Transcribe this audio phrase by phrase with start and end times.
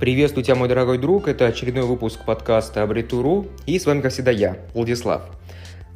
[0.00, 1.28] Приветствую тебя, мой дорогой друг.
[1.28, 3.46] Это очередной выпуск подкаста Абритуру.
[3.64, 5.22] И с вами, как всегда, я, Владислав.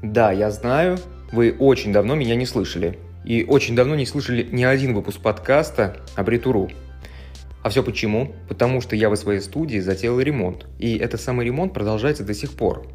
[0.05, 0.99] Да, я знаю,
[1.33, 2.97] вы очень давно меня не слышали.
[3.25, 6.71] И очень давно не слышали ни один выпуск подкаста Абритуру.
[7.65, 8.37] А все почему?
[8.49, 10.67] Потому что я в своей студии затеял ремонт.
[10.79, 12.87] И этот самый ремонт продолжается до сих пор.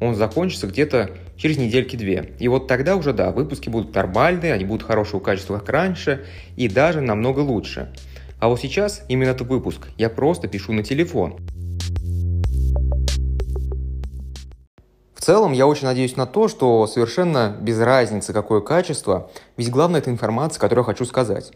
[0.00, 2.32] Он закончится где-то через недельки-две.
[2.38, 6.24] И вот тогда уже, да, выпуски будут нормальные, они будут хорошего качества, как раньше,
[6.56, 7.92] и даже намного лучше.
[8.38, 11.36] А вот сейчас, именно этот выпуск, я просто пишу на телефон.
[15.14, 20.00] В целом, я очень надеюсь на то, что совершенно без разницы, какое качество, ведь главное
[20.00, 21.52] это информация, которую я хочу сказать.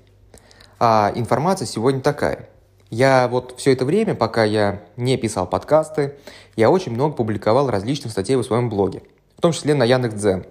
[0.78, 2.48] А информация сегодня такая.
[2.88, 6.14] Я вот все это время, пока я не писал подкасты,
[6.56, 9.02] я очень много публиковал различных статей в своем блоге,
[9.36, 10.46] в том числе на Яндекс.Дзен.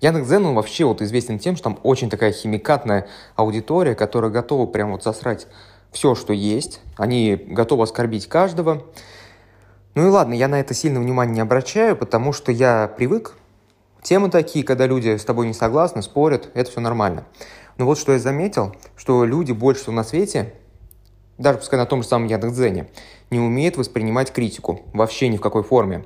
[0.00, 4.92] Яндекс.Дзен, он вообще вот известен тем, что там очень такая химикатная аудитория, которая готова прям
[4.92, 5.46] вот засрать
[5.92, 6.80] все, что есть.
[6.96, 8.84] Они готовы оскорбить каждого.
[9.94, 13.36] Ну и ладно, я на это сильно внимания не обращаю, потому что я привык.
[14.02, 17.24] Темы такие, когда люди с тобой не согласны, спорят, это все нормально.
[17.78, 20.54] Но вот что я заметил, что люди больше всего на свете,
[21.38, 22.88] даже пускай на том же самом Яндекс.Дзене,
[23.30, 26.04] не умеют воспринимать критику вообще ни в какой форме.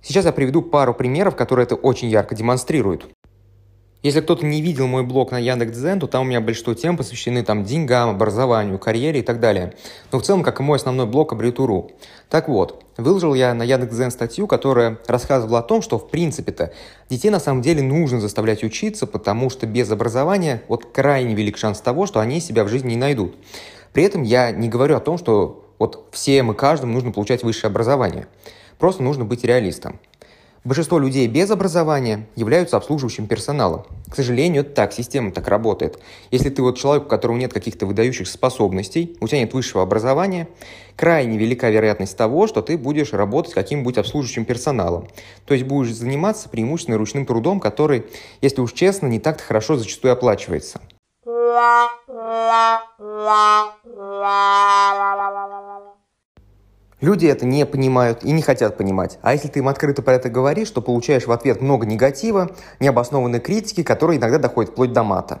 [0.00, 3.08] Сейчас я приведу пару примеров, которые это очень ярко демонстрируют.
[4.02, 7.44] Если кто-то не видел мой блог на Яндекс.Дзен, то там у меня большинство тем посвящены
[7.44, 9.74] там деньгам, образованию, карьере и так далее.
[10.10, 11.92] Но в целом, как и мой основной блог Абритуру.
[12.28, 16.72] Так вот, выложил я на Яндекс.Дзен статью, которая рассказывала о том, что в принципе-то
[17.10, 21.80] детей на самом деле нужно заставлять учиться, потому что без образования вот крайне велик шанс
[21.80, 23.36] того, что они себя в жизни не найдут.
[23.92, 27.70] При этом я не говорю о том, что вот всем и каждому нужно получать высшее
[27.70, 28.26] образование.
[28.78, 30.00] Просто нужно быть реалистом.
[30.64, 33.84] Большинство людей без образования являются обслуживающим персоналом.
[34.08, 35.98] К сожалению, это так, система так работает.
[36.30, 40.46] Если ты вот человек, у которого нет каких-то выдающихся способностей, у тебя нет высшего образования,
[40.94, 45.08] крайне велика вероятность того, что ты будешь работать каким-нибудь обслуживающим персоналом.
[45.46, 48.06] То есть будешь заниматься преимущественно ручным трудом, который,
[48.40, 50.80] если уж честно, не так-то хорошо зачастую оплачивается.
[57.02, 59.18] Люди это не понимают и не хотят понимать.
[59.22, 63.40] А если ты им открыто про это говоришь, то получаешь в ответ много негатива, необоснованной
[63.40, 65.40] критики, которая иногда доходит вплоть до мата.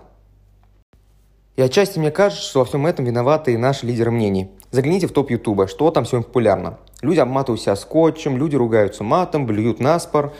[1.54, 4.50] И отчасти мне кажется, что во всем этом виноваты и наши лидеры мнений.
[4.72, 6.78] Загляните в топ Ютуба, что там сегодня популярно.
[7.00, 10.32] Люди обматывают себя скотчем, люди ругаются матом, блюют на спор,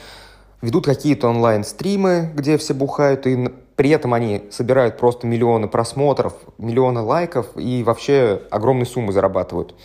[0.60, 7.00] ведут какие-то онлайн-стримы, где все бухают, и при этом они собирают просто миллионы просмотров, миллионы
[7.00, 9.77] лайков и вообще огромные суммы зарабатывают.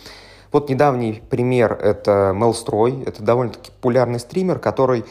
[0.50, 3.02] Вот недавний пример– это Мелстрой.
[3.04, 5.04] Это довольно-таки популярный стример, который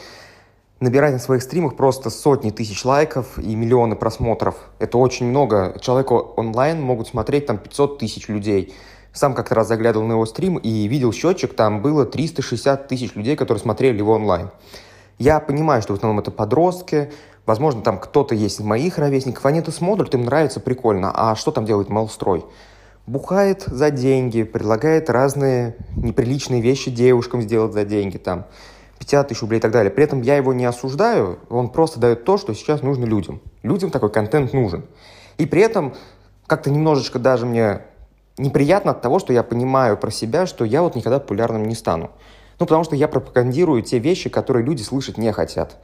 [0.80, 4.56] набирает на своих стримах просто сотни тысяч лайков и миллионы просмотров.
[4.78, 5.76] Это очень много.
[5.80, 8.74] Человеку онлайн могут смотреть там 500 тысяч людей.
[9.12, 13.36] Сам как-то раз заглядывал на его стрим и видел счетчик, там было 360 тысяч людей,
[13.36, 14.50] которые смотрели его онлайн.
[15.18, 17.10] Я понимаю, что в основном это подростки,
[17.46, 21.10] возможно, там кто-то есть из моих ровесников, они это смотрят, им нравится, прикольно.
[21.12, 22.44] А что там делает Мелстрой?
[23.08, 28.44] Бухает за деньги, предлагает разные неприличные вещи девушкам сделать за деньги, там,
[28.98, 29.90] 50 тысяч рублей и так далее.
[29.90, 33.40] При этом я его не осуждаю, он просто дает то, что сейчас нужно людям.
[33.62, 34.84] Людям такой контент нужен.
[35.38, 35.94] И при этом
[36.46, 37.82] как-то немножечко даже мне
[38.36, 42.10] неприятно от того, что я понимаю про себя, что я вот никогда популярным не стану.
[42.60, 45.76] Ну, потому что я пропагандирую те вещи, которые люди слышать не хотят.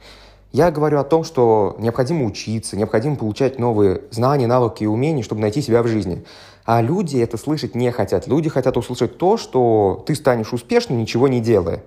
[0.51, 5.41] Я говорю о том, что необходимо учиться, необходимо получать новые знания, навыки и умения, чтобы
[5.41, 6.23] найти себя в жизни.
[6.65, 8.27] А люди это слышать не хотят.
[8.27, 11.83] Люди хотят услышать то, что ты станешь успешным, ничего не делая.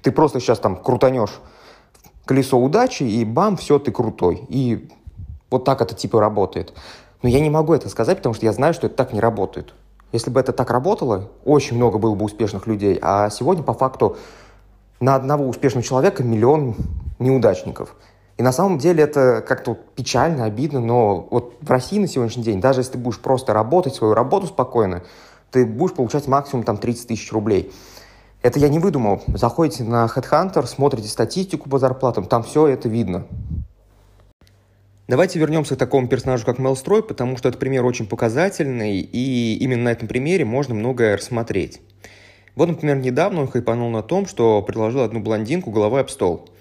[0.00, 1.40] Ты просто сейчас там крутанешь
[2.24, 4.44] колесо удачи, и бам, все, ты крутой.
[4.48, 4.88] И
[5.50, 6.72] вот так это типа работает.
[7.20, 9.74] Но я не могу это сказать, потому что я знаю, что это так не работает.
[10.12, 12.98] Если бы это так работало, очень много было бы успешных людей.
[13.00, 14.16] А сегодня, по факту,
[15.00, 16.74] на одного успешного человека миллион
[17.18, 17.94] неудачников.
[18.42, 22.80] На самом деле это как-то печально, обидно, но вот в России на сегодняшний день, даже
[22.80, 25.04] если ты будешь просто работать свою работу спокойно,
[25.52, 27.70] ты будешь получать максимум там 30 тысяч рублей.
[28.42, 29.22] Это я не выдумал.
[29.28, 33.28] Заходите на Headhunter, смотрите статистику по зарплатам, там все это видно.
[35.06, 39.84] Давайте вернемся к такому персонажу, как Мелстрой, потому что этот пример очень показательный, и именно
[39.84, 41.80] на этом примере можно многое рассмотреть.
[42.56, 46.48] Вот, например, недавно он хайпанул на том, что предложил одну блондинку головой об стол–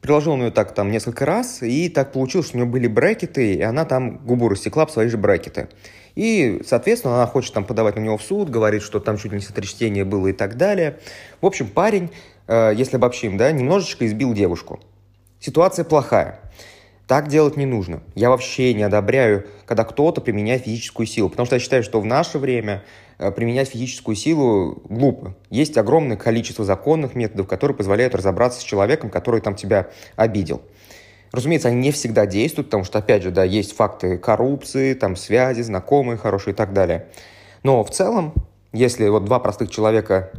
[0.00, 3.54] Приложил он ее так там несколько раз, и так получилось, что у нее были брекеты,
[3.54, 5.68] и она там губу рассекла об свои же брекеты.
[6.14, 9.38] И, соответственно, она хочет там подавать на него в суд, говорит, что там чуть ли
[9.38, 10.98] не сотрясение было и так далее.
[11.40, 12.10] В общем, парень,
[12.46, 14.80] э, если обобщим, да, немножечко избил девушку.
[15.40, 16.40] Ситуация плохая.
[17.08, 18.02] Так делать не нужно.
[18.14, 22.04] Я вообще не одобряю, когда кто-то применяет физическую силу, потому что я считаю, что в
[22.04, 22.84] наше время
[23.18, 25.34] э, применять физическую силу глупо.
[25.48, 30.60] Есть огромное количество законных методов, которые позволяют разобраться с человеком, который там тебя обидел.
[31.32, 35.62] Разумеется, они не всегда действуют, потому что, опять же, да, есть факты коррупции, там связи,
[35.62, 37.06] знакомые хорошие и так далее.
[37.62, 38.34] Но в целом,
[38.74, 40.30] если вот два простых человека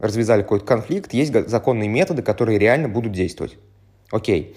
[0.00, 3.56] развязали какой-то конфликт, есть законные методы, которые реально будут действовать.
[4.10, 4.56] Окей.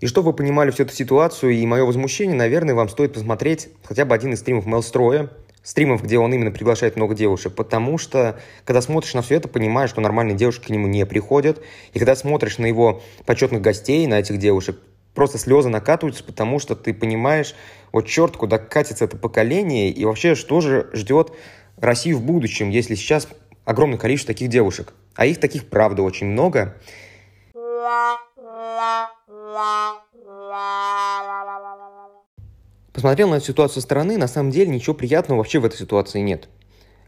[0.00, 4.06] И чтобы вы понимали всю эту ситуацию и мое возмущение, наверное, вам стоит посмотреть хотя
[4.06, 5.30] бы один из стримов Мелстроя,
[5.62, 9.90] стримов, где он именно приглашает много девушек, потому что, когда смотришь на все это, понимаешь,
[9.90, 11.62] что нормальные девушки к нему не приходят,
[11.92, 14.78] и когда смотришь на его почетных гостей, на этих девушек,
[15.14, 17.54] просто слезы накатываются, потому что ты понимаешь,
[17.92, 21.32] вот черт, куда катится это поколение, и вообще, что же ждет
[21.76, 23.28] Россию в будущем, если сейчас
[23.66, 24.94] огромное количество таких девушек.
[25.14, 26.76] А их таких, правда, очень много.
[32.92, 36.20] Посмотрел на эту ситуацию со стороны, на самом деле ничего приятного вообще в этой ситуации
[36.20, 36.48] нет.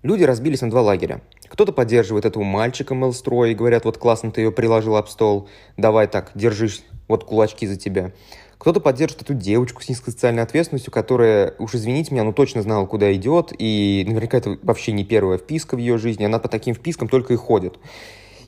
[0.03, 1.23] Люди разбились на два лагеря.
[1.49, 6.09] Кто-то поддерживает этого мальчика Мелстроя и говорят, вот классно ты ее приложил об стол, давай
[6.09, 8.13] так, держись, вот кулачки за тебя.
[8.59, 12.87] Кто-то поддерживает эту девочку с низкой социальной ответственностью, которая, уж извините меня, ну точно знала,
[12.87, 16.75] куда идет, и наверняка это вообще не первая вписка в ее жизни, она по таким
[16.75, 17.79] впискам только и ходит.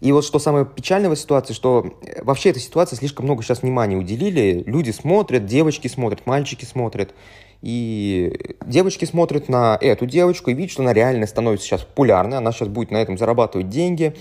[0.05, 3.63] И вот что самое печальное в ситуации, что э, вообще этой ситуации слишком много сейчас
[3.63, 4.63] внимания уделили.
[4.67, 7.15] Люди смотрят, девочки смотрят, мальчики смотрят.
[7.63, 12.53] И девочки смотрят на эту девочку и видят, что она реально становится сейчас популярной, она
[12.53, 14.15] сейчас будет на этом зарабатывать деньги.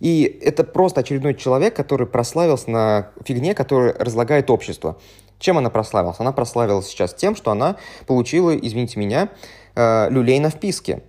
[0.00, 4.98] И это просто очередной человек, который прославился на фигне, которая разлагает общество.
[5.38, 6.18] Чем она прославилась?
[6.18, 7.76] Она прославилась сейчас тем, что она
[8.08, 9.28] получила, извините меня,
[9.76, 11.04] э, люлей на вписке.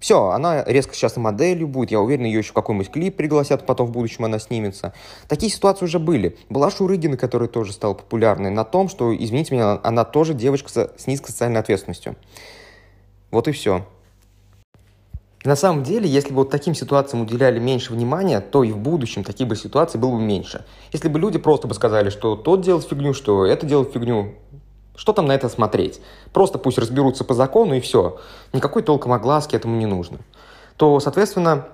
[0.00, 3.92] Все, она резко сейчас моделью будет, я уверен, ее еще какой-нибудь клип пригласят, потом в
[3.92, 4.94] будущем она снимется.
[5.28, 6.38] Такие ситуации уже были.
[6.48, 11.06] Была Шурыгина, которая тоже стала популярной, на том, что, извините меня, она тоже девочка с
[11.06, 12.16] низкой социальной ответственностью.
[13.30, 13.86] Вот и все.
[15.44, 19.22] На самом деле, если бы вот таким ситуациям уделяли меньше внимания, то и в будущем
[19.22, 20.64] таких бы ситуаций было бы меньше.
[20.92, 24.34] Если бы люди просто бы сказали, что тот делает фигню, что это делает фигню,
[25.00, 25.98] что там на это смотреть?
[26.30, 28.20] Просто пусть разберутся по закону и все.
[28.52, 30.18] Никакой толком огласки этому не нужно.
[30.76, 31.68] То, соответственно,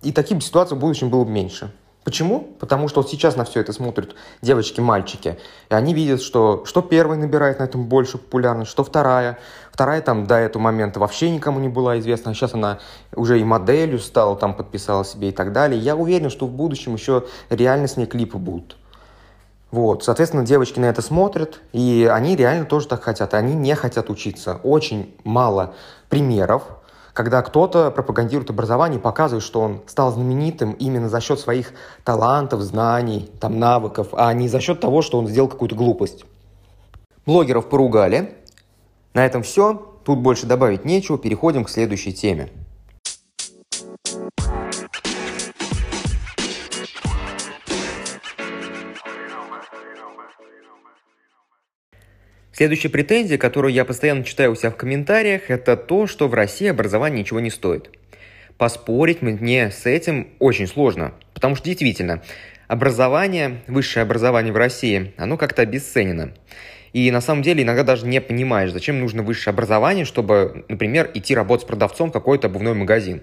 [0.00, 1.70] и таких ситуаций в будущем было бы меньше.
[2.04, 2.56] Почему?
[2.58, 5.38] Потому что вот сейчас на все это смотрят девочки-мальчики,
[5.68, 9.38] и они видят, что, что первая набирает на этом больше популярность, что вторая.
[9.70, 12.78] Вторая там до этого момента вообще никому не была известна, а сейчас она
[13.14, 15.78] уже и моделью стала, там подписала себе и так далее.
[15.78, 18.78] Я уверен, что в будущем еще реально с ней клипы будут.
[19.70, 23.34] Вот, соответственно, девочки на это смотрят, и они реально тоже так хотят.
[23.34, 24.60] Они не хотят учиться.
[24.64, 25.74] Очень мало
[26.08, 26.64] примеров,
[27.12, 31.72] когда кто-то пропагандирует образование показывает, что он стал знаменитым именно за счет своих
[32.04, 36.24] талантов, знаний, там, навыков, а не за счет того, что он сделал какую-то глупость.
[37.26, 38.36] Блогеров поругали.
[39.14, 39.86] На этом все.
[40.04, 41.18] Тут больше добавить нечего.
[41.18, 42.50] Переходим к следующей теме.
[52.60, 56.68] Следующая претензия, которую я постоянно читаю у себя в комментариях, это то, что в России
[56.68, 57.88] образование ничего не стоит.
[58.58, 62.22] Поспорить мне с этим очень сложно, потому что действительно,
[62.68, 66.34] образование, высшее образование в России, оно как-то обесценено.
[66.92, 71.34] И на самом деле иногда даже не понимаешь, зачем нужно высшее образование, чтобы, например, идти
[71.34, 73.22] работать с продавцом в какой-то обувной магазин.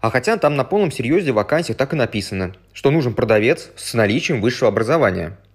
[0.00, 3.94] А хотя там на полном серьезе в вакансиях так и написано, что нужен продавец с
[3.94, 5.36] наличием высшего образования–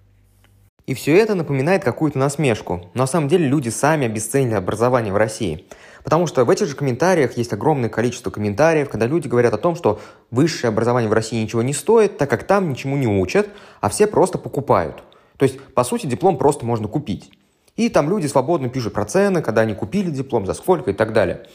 [0.86, 2.82] и все это напоминает какую-то насмешку.
[2.94, 5.66] Но на самом деле люди сами обесценили образование в России.
[6.04, 9.74] Потому что в этих же комментариях есть огромное количество комментариев, когда люди говорят о том,
[9.74, 10.00] что
[10.30, 13.48] высшее образование в России ничего не стоит, так как там ничему не учат,
[13.80, 15.02] а все просто покупают.
[15.36, 17.32] То есть, по сути, диплом просто можно купить.
[17.74, 21.12] И там люди свободно пишут про цены, когда они купили диплом, за сколько и так
[21.12, 21.46] далее.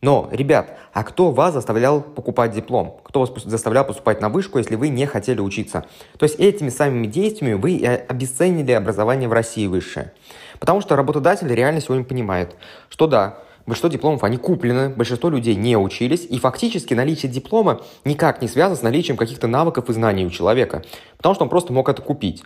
[0.00, 3.00] Но, ребят, а кто вас заставлял покупать диплом?
[3.04, 5.86] Кто вас заставлял поступать на вышку, если вы не хотели учиться?
[6.18, 10.12] То есть этими самыми действиями вы обесценили образование в России высшее.
[10.60, 12.54] Потому что работодатель реально сегодня понимает,
[12.90, 18.42] что да, большинство дипломов, они куплены, большинство людей не учились, и фактически наличие диплома никак
[18.42, 20.84] не связано с наличием каких-то навыков и знаний у человека,
[21.16, 22.44] потому что он просто мог это купить.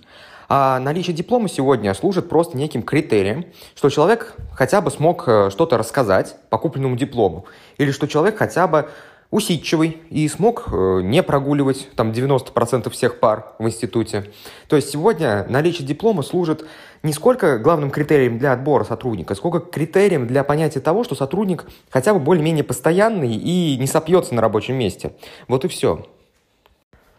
[0.48, 5.76] А наличие диплома сегодня служит просто неким критерием, что человек хотя бы смог э, что-то
[5.76, 7.44] рассказать по купленному диплому,
[7.76, 8.88] или что человек хотя бы
[9.30, 14.32] усидчивый и смог э, не прогуливать там 90% всех пар в институте.
[14.68, 16.64] То есть сегодня наличие диплома служит
[17.02, 22.14] не сколько главным критерием для отбора сотрудника, сколько критерием для понятия того, что сотрудник хотя
[22.14, 25.12] бы более-менее постоянный и не сопьется на рабочем месте.
[25.46, 26.06] Вот и все.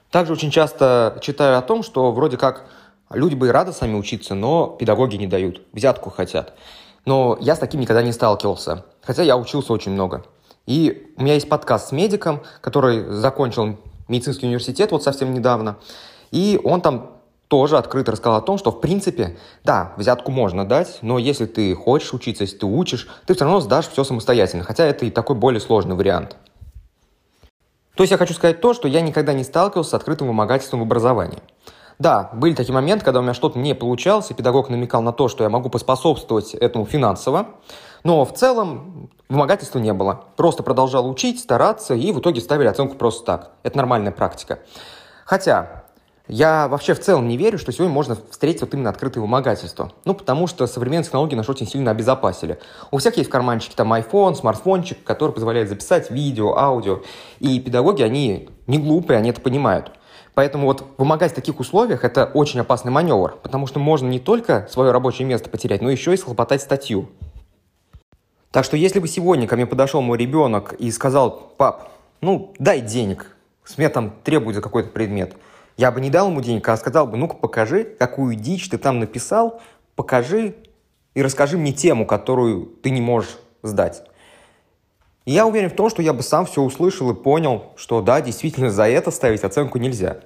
[0.09, 2.65] Также очень часто читаю о том, что вроде как
[3.11, 6.53] Люди бы и рады сами учиться, но педагоги не дают, взятку хотят.
[7.05, 10.25] Но я с таким никогда не сталкивался, хотя я учился очень много.
[10.67, 15.77] И у меня есть подкаст с медиком, который закончил медицинский университет вот совсем недавно.
[16.29, 20.99] И он там тоже открыто рассказал о том, что, в принципе, да, взятку можно дать,
[21.01, 24.85] но если ты хочешь учиться, если ты учишь, ты все равно сдашь все самостоятельно, хотя
[24.85, 26.35] это и такой более сложный вариант.
[27.95, 30.83] То есть я хочу сказать то, что я никогда не сталкивался с открытым вымогательством в
[30.83, 31.39] образовании.
[32.00, 35.27] Да, были такие моменты, когда у меня что-то не получалось, и педагог намекал на то,
[35.27, 37.48] что я могу поспособствовать этому финансово,
[38.06, 40.24] но в целом вымогательства не было.
[40.38, 43.51] Просто продолжал учить, стараться, и в итоге ставили оценку просто так.
[43.63, 44.60] Это нормальная практика.
[45.25, 45.84] Хотя
[46.29, 49.91] я вообще в целом не верю, что сегодня можно встретить вот именно открытое вымогательство.
[50.06, 52.60] Ну, потому что современные технологии нас очень сильно обезопасили.
[52.91, 57.01] У всех есть в карманчике там iPhone, смартфончик, который позволяет записать видео, аудио.
[57.39, 59.91] И педагоги, они не глупые, они это понимают.
[60.39, 64.69] Поэтому вот вымогать в таких условиях– это очень опасный маневр, потому что можно не только
[64.72, 67.10] свое рабочее место потерять, но еще и схлопотать статью.
[68.50, 71.91] Так что если бы сегодня ко мне подошел мой ребенок и сказал, пап,
[72.22, 75.36] ну, дай денег, с меня там требуется какой-то предмет–
[75.75, 79.00] я бы не дал ему денег, а сказал бы, ну-ка покажи, какую дичь ты там
[79.00, 79.62] написал,
[79.96, 80.55] покажи
[81.15, 84.03] и расскажи мне тему, которую ты не можешь сдать.
[85.25, 88.19] И я уверен в том, что я бы сам все услышал и понял, что да,
[88.19, 90.22] действительно за это ставить оценку нельзя.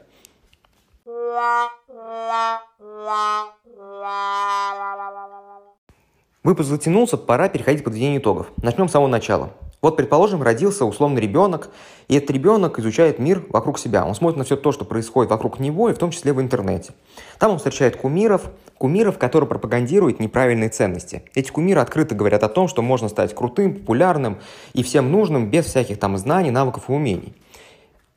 [6.44, 8.52] Выпуск затянулся, пора переходить к подведению итогов.
[8.62, 9.52] Начнем с самого начала.
[9.82, 11.70] Вот, предположим, родился условный ребенок,
[12.08, 14.06] и этот ребенок изучает мир вокруг себя.
[14.06, 16.94] Он смотрит на все то, что происходит вокруг него, и в том числе в интернете.
[17.38, 21.24] Там он встречает кумиров, кумиров, которые пропагандируют неправильные ценности.
[21.36, 24.40] Эти кумиры открыто говорят о том, что можно стать крутым, популярным
[24.74, 27.36] и всем нужным без всяких там знаний, навыков и умений.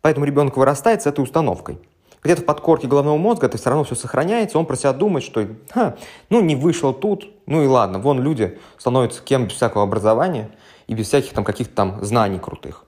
[0.02, 1.78] Поэтому ребенок вырастает с этой установкой.
[2.26, 5.46] Где-то в подкорке головного мозга это все равно все сохраняется, он про себя думает, что
[5.70, 5.96] Ха,
[6.28, 10.50] ну не вышел тут, ну и ладно, вон люди становятся кем без всякого образования–
[10.86, 12.84] и без всяких там каких-то там знаний крутых.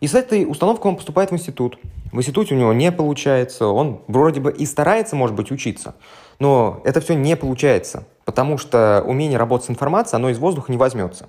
[0.00, 1.78] И с этой установкой он поступает в институт.
[2.12, 5.94] В институте у него не получается, он вроде бы и старается, может быть, учиться,
[6.38, 10.78] но это все не получается, потому что умение работать с информацией, оно из воздуха не
[10.78, 11.28] возьмется.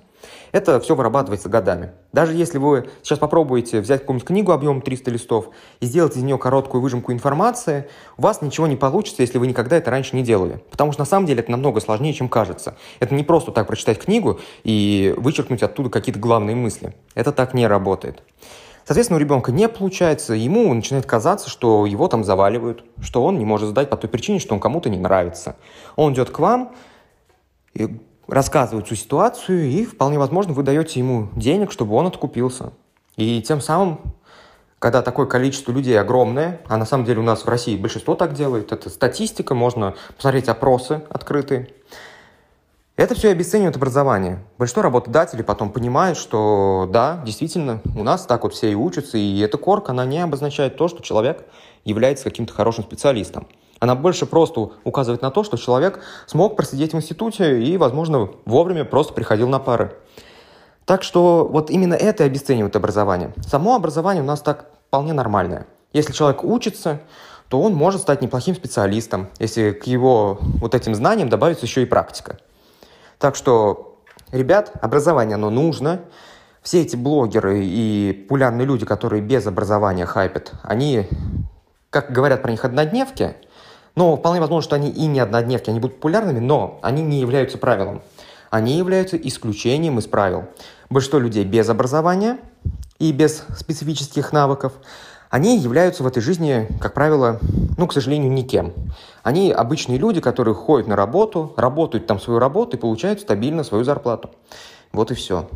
[0.52, 1.92] Это все вырабатывается годами.
[2.12, 6.38] Даже если вы сейчас попробуете взять какую-нибудь книгу объемом 300 листов и сделать из нее
[6.38, 10.62] короткую выжимку информации, у вас ничего не получится, если вы никогда это раньше не делали.
[10.70, 12.76] Потому что на самом деле это намного сложнее, чем кажется.
[13.00, 16.94] Это не просто так прочитать книгу и вычеркнуть оттуда какие-то главные мысли.
[17.14, 18.22] Это так не работает.
[18.86, 23.44] Соответственно, у ребенка не получается, ему начинает казаться, что его там заваливают, что он не
[23.44, 25.56] может сдать по той причине, что он кому-то не нравится.
[25.96, 26.72] Он идет к вам,
[27.74, 32.72] и рассказывает всю ситуацию, и вполне возможно вы даете ему денег, чтобы он откупился.
[33.16, 33.98] И тем самым,
[34.78, 38.34] когда такое количество людей огромное, а на самом деле у нас в России большинство так
[38.34, 41.70] делает, это статистика, можно посмотреть опросы открытые,
[42.96, 44.42] это все обесценивает образование.
[44.58, 49.38] Большинство работодателей потом понимают, что да, действительно, у нас так вот все и учатся, и
[49.40, 51.44] эта корка, она не обозначает то, что человек
[51.84, 53.46] является каким-то хорошим специалистом.
[53.78, 58.84] Она больше просто указывает на то, что человек смог просидеть в институте и, возможно, вовремя
[58.84, 59.94] просто приходил на пары.
[60.86, 63.34] Так что вот именно это обесценивает образование.
[63.46, 65.66] Само образование у нас так вполне нормальное.
[65.92, 67.00] Если человек учится,
[67.48, 71.86] то он может стать неплохим специалистом, если к его вот этим знаниям добавится еще и
[71.86, 72.38] практика.
[73.18, 73.98] Так что,
[74.32, 76.02] ребят, образование оно нужно.
[76.62, 81.08] Все эти блогеры и популярные люди, которые без образования хайпят, они,
[81.90, 83.36] как говорят про них однодневки,
[83.94, 87.56] но вполне возможно, что они и не однодневки, они будут популярными, но они не являются
[87.56, 88.02] правилом.
[88.50, 90.46] Они являются исключением из правил.
[90.90, 92.38] Большинство людей без образования
[92.98, 94.72] и без специфических навыков,
[95.30, 97.40] они являются в этой жизни, как правило,
[97.76, 98.72] ну, к сожалению, никем.
[99.22, 103.84] Они обычные люди, которые ходят на работу, работают там свою работу и получают стабильно свою
[103.84, 104.30] зарплату.
[104.92, 105.48] Вот и все.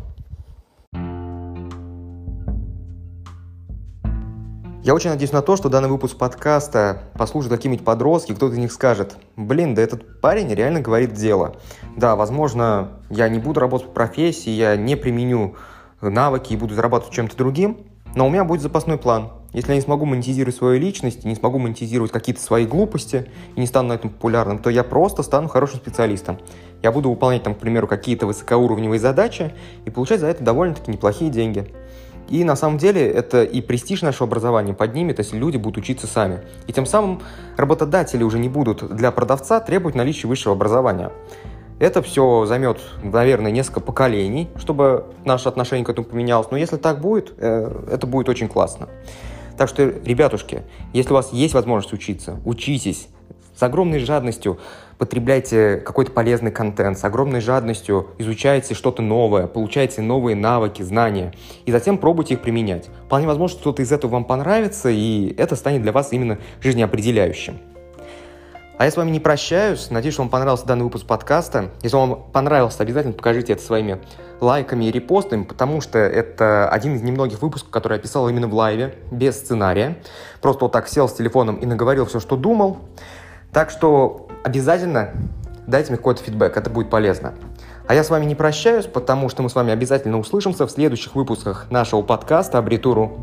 [4.83, 8.71] Я очень надеюсь на то, что данный выпуск подкаста послушают какие-нибудь подростки, кто-то из них
[8.71, 11.55] скажет, блин, да этот парень реально говорит дело.
[11.95, 15.55] Да, возможно, я не буду работать по профессии, я не применю
[16.01, 17.77] навыки и буду зарабатывать чем-то другим,
[18.15, 19.29] но у меня будет запасной план.
[19.53, 23.67] Если я не смогу монетизировать свою личность, не смогу монетизировать какие-то свои глупости и не
[23.67, 26.37] стану на этом популярным, то я просто стану хорошим специалистом.
[26.81, 29.53] Я буду выполнять, там, к примеру, какие-то высокоуровневые задачи
[29.85, 31.67] и получать за это довольно-таки неплохие деньги.
[32.29, 36.39] И на самом деле это и престиж нашего образования поднимет, если люди будут учиться сами.
[36.67, 37.21] И тем самым
[37.57, 41.11] работодатели уже не будут для продавца требовать наличия высшего образования.
[41.77, 46.47] Это все займет, наверное, несколько поколений, чтобы наше отношение к этому поменялось.
[46.51, 48.87] Но если так будет, э, это будет очень классно.
[49.57, 53.07] Так что, ребятушки, если у вас есть возможность учиться, учитесь.
[53.55, 54.59] С огромной жадностью
[54.97, 61.33] потребляйте какой-то полезный контент, с огромной жадностью изучайте что-то новое, получайте новые навыки, знания,
[61.65, 62.89] и затем пробуйте их применять.
[63.05, 67.59] Вполне возможно, что что-то из этого вам понравится, и это станет для вас именно жизнеопределяющим.
[68.81, 69.91] А я с вами не прощаюсь.
[69.91, 71.69] Надеюсь, что вам понравился данный выпуск подкаста.
[71.83, 74.01] Если вам понравился, обязательно покажите это своими
[74.39, 78.55] лайками и репостами, потому что это один из немногих выпусков, который я писал именно в
[78.55, 79.99] лайве, без сценария.
[80.41, 82.79] Просто вот так сел с телефоном и наговорил все, что думал.
[83.53, 85.11] Так что обязательно
[85.67, 87.35] дайте мне какой-то фидбэк, это будет полезно.
[87.87, 91.13] А я с вами не прощаюсь, потому что мы с вами обязательно услышимся в следующих
[91.13, 93.19] выпусках нашего подкаста «Абритуру